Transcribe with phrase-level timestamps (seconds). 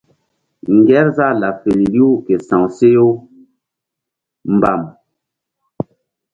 [0.77, 3.07] Ŋgerzah laɓ feri riw ke sa̧w she u
[4.55, 4.81] mbam.